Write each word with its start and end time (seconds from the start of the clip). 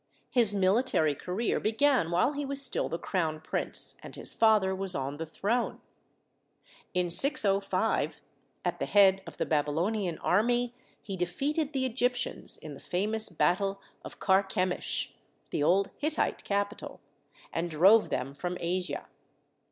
His 0.31 0.55
military 0.55 1.13
career 1.13 1.59
began 1.59 2.09
while 2.09 2.31
he 2.33 2.43
was 2.43 2.59
still 2.59 2.89
the 2.89 2.97
crown 2.97 3.39
prince, 3.39 3.97
and 4.01 4.15
his 4.15 4.33
father 4.33 4.73
was 4.73 4.95
on 4.95 5.17
the 5.17 5.27
throne. 5.27 5.79
In 6.95 7.11
605, 7.11 8.19
at 8.65 8.79
the 8.79 8.87
head 8.87 9.21
of 9.27 9.37
the 9.37 9.45
Babylonian 9.45 10.17
army, 10.17 10.73
he 11.03 11.15
defeated 11.15 11.71
the 11.73 11.85
Egyptians 11.85 12.57
in 12.57 12.73
the 12.73 12.79
famous 12.79 13.29
battle 13.29 13.79
of 14.03 14.17
Carchemish, 14.19 15.13
the 15.51 15.61
old 15.61 15.91
Hittite 15.99 16.43
capital, 16.43 16.99
and 17.53 17.69
drove 17.69 18.09
them 18.09 18.33
from 18.33 18.57
Asia. 18.59 19.05